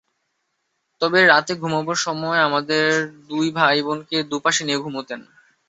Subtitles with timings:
[1.01, 2.85] তবে রাতে ঘুমুবার সময় আমাদের
[3.29, 5.19] দুই ভাইবোনকে দুপাশে নিয়ে ঘুমুতেন।